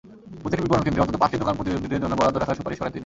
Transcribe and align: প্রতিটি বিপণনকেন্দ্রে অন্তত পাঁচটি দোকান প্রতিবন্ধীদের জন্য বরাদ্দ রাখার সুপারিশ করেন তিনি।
প্রতিটি 0.41 0.61
বিপণনকেন্দ্রে 0.65 1.03
অন্তত 1.03 1.17
পাঁচটি 1.21 1.37
দোকান 1.41 1.55
প্রতিবন্ধীদের 1.57 2.01
জন্য 2.03 2.13
বরাদ্দ 2.19 2.37
রাখার 2.37 2.57
সুপারিশ 2.59 2.77
করেন 2.79 2.91
তিনি। 2.93 2.99